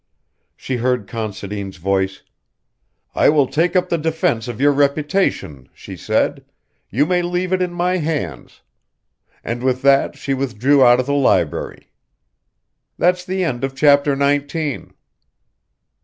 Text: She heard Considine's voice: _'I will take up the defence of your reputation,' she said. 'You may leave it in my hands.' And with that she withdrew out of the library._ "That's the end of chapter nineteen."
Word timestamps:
She 0.55 0.77
heard 0.77 1.05
Considine's 1.07 1.77
voice: 1.77 2.23
_'I 3.15 3.31
will 3.31 3.45
take 3.45 3.75
up 3.75 3.89
the 3.89 3.99
defence 3.99 4.47
of 4.47 4.59
your 4.59 4.71
reputation,' 4.71 5.69
she 5.75 5.95
said. 5.95 6.43
'You 6.89 7.05
may 7.05 7.21
leave 7.21 7.53
it 7.53 7.61
in 7.61 7.71
my 7.71 7.97
hands.' 7.97 8.61
And 9.43 9.61
with 9.61 9.83
that 9.83 10.17
she 10.17 10.33
withdrew 10.33 10.83
out 10.83 10.99
of 10.99 11.05
the 11.05 11.13
library._ 11.13 11.83
"That's 12.97 13.23
the 13.23 13.43
end 13.43 13.63
of 13.63 13.75
chapter 13.75 14.15
nineteen." 14.15 14.95